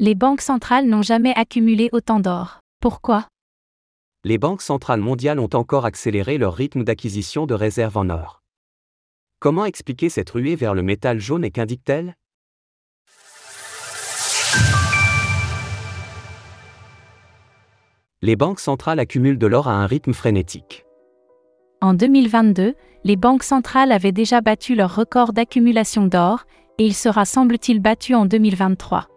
[0.00, 2.60] Les banques centrales n'ont jamais accumulé autant d'or.
[2.80, 3.26] Pourquoi?
[4.22, 8.40] Les banques centrales mondiales ont encore accéléré leur rythme d'acquisition de réserves en or.
[9.40, 12.14] Comment expliquer cette ruée vers le métal jaune et qu'indique-t-elle?
[18.22, 20.84] Les banques centrales accumulent de l'or à un rythme frénétique.
[21.80, 26.44] En 2022, les banques centrales avaient déjà battu leur record d'accumulation d'or,
[26.78, 29.08] et il sera semble-t-il battu en 2023.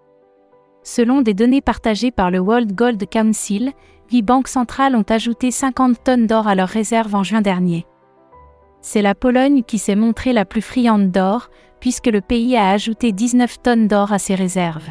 [0.83, 3.71] Selon des données partagées par le World Gold Council,
[4.11, 7.85] 8 banques centrales ont ajouté 50 tonnes d'or à leurs réserves en juin dernier.
[8.81, 11.49] C'est la Pologne qui s'est montrée la plus friande d'or,
[11.79, 14.89] puisque le pays a ajouté 19 tonnes d'or à ses réserves.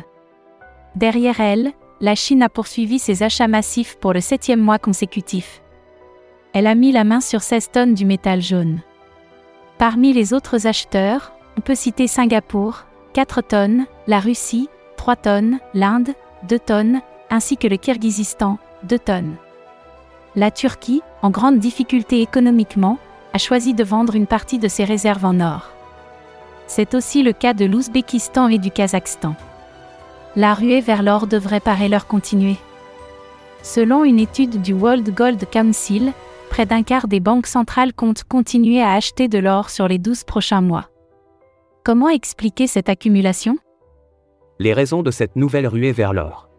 [0.95, 5.63] Derrière elle, la Chine a poursuivi ses achats massifs pour le septième mois consécutif.
[6.53, 8.81] Elle a mis la main sur 16 tonnes du métal jaune.
[9.79, 14.69] Parmi les autres acheteurs, on peut citer Singapour, 4 tonnes, la Russie,
[15.01, 16.11] 3 tonnes, l'Inde,
[16.47, 17.01] 2 tonnes,
[17.31, 19.37] ainsi que le Kirghizistan, 2 tonnes.
[20.37, 22.99] La Turquie, en grande difficulté économiquement,
[23.33, 25.71] a choisi de vendre une partie de ses réserves en or.
[26.67, 29.37] C'est aussi le cas de l'Ouzbékistan et du Kazakhstan.
[30.37, 32.57] La ruée vers l'or devrait par leur continuer.
[33.63, 36.13] Selon une étude du World Gold Council,
[36.51, 40.25] près d'un quart des banques centrales comptent continuer à acheter de l'or sur les 12
[40.25, 40.91] prochains mois.
[41.85, 43.57] Comment expliquer cette accumulation?
[44.63, 46.51] Les raisons de cette nouvelle ruée vers l'or.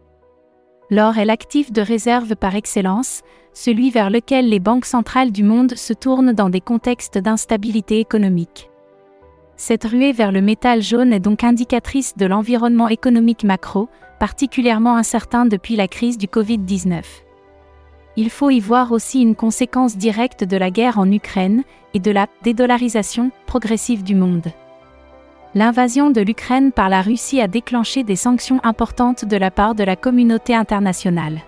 [0.89, 3.21] L'or est l'actif de réserve par excellence,
[3.53, 8.71] celui vers lequel les banques centrales du monde se tournent dans des contextes d'instabilité économique.
[9.55, 13.87] Cette ruée vers le métal jaune est donc indicatrice de l'environnement économique macro,
[14.19, 17.03] particulièrement incertain depuis la crise du Covid-19.
[18.17, 22.09] Il faut y voir aussi une conséquence directe de la guerre en Ukraine et de
[22.09, 24.47] la dédollarisation progressive du monde.
[25.53, 29.83] L'invasion de l'Ukraine par la Russie a déclenché des sanctions importantes de la part de
[29.83, 31.41] la communauté internationale.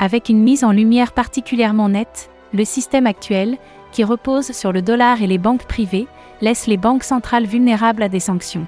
[0.00, 3.58] Avec une mise en lumière particulièrement nette, le système actuel,
[3.92, 6.08] qui repose sur le dollar et les banques privées,
[6.40, 8.66] laisse les banques centrales vulnérables à des sanctions.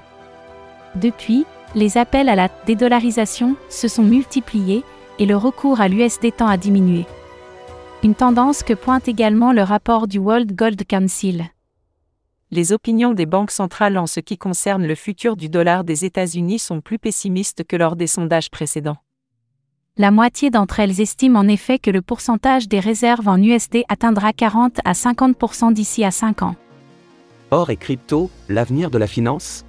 [0.95, 4.85] Depuis, les appels à la dédollarisation se sont multipliés
[5.19, 7.05] et le recours à l'USD tend à diminuer.
[8.03, 11.43] Une tendance que pointe également le rapport du World Gold Council.
[12.51, 16.57] Les opinions des banques centrales en ce qui concerne le futur du dollar des États-Unis
[16.57, 18.97] sont plus pessimistes que lors des sondages précédents.
[19.97, 24.33] La moitié d'entre elles estiment en effet que le pourcentage des réserves en USD atteindra
[24.33, 26.55] 40 à 50% d'ici à 5 ans.
[27.51, 29.63] Or et crypto, l'avenir de la finance?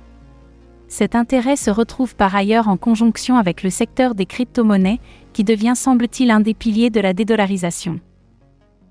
[0.88, 5.00] Cet intérêt se retrouve par ailleurs en conjonction avec le secteur des crypto-monnaies,
[5.34, 8.00] qui devient semble-t-il un des piliers de la dédollarisation.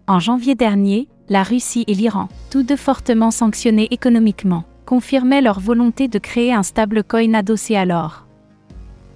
[0.08, 6.08] En janvier dernier, la Russie et l'Iran, tous deux fortement sanctionnés économiquement, confirmaient leur volonté
[6.08, 8.26] de créer un stablecoin adossé à l'or.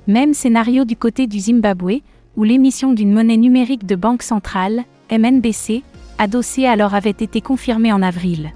[0.07, 2.01] Même scénario du côté du Zimbabwe,
[2.35, 5.83] où l'émission d'une monnaie numérique de banque centrale, MNBC,
[6.17, 8.51] adossée à l'or avait été confirmée en avril.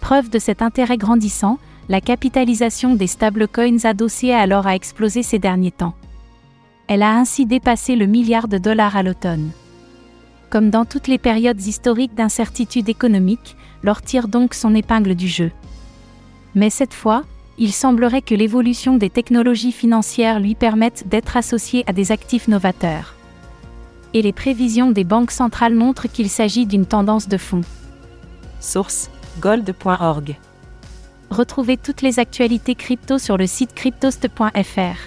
[0.00, 1.58] Preuve de cet intérêt grandissant,
[1.88, 5.94] la capitalisation des stablecoins adossés à l'or a explosé ces derniers temps.
[6.86, 9.50] Elle a ainsi dépassé le milliard de dollars à l'automne.
[10.52, 15.50] Comme dans toutes les périodes historiques d'incertitude économique, l'or tire donc son épingle du jeu.
[16.54, 17.24] Mais cette fois,
[17.56, 23.14] il semblerait que l'évolution des technologies financières lui permette d'être associé à des actifs novateurs.
[24.12, 27.62] Et les prévisions des banques centrales montrent qu'il s'agit d'une tendance de fond.
[28.60, 30.36] Source gold.org.
[31.30, 34.98] Retrouvez toutes les actualités crypto sur le site cryptost.fr.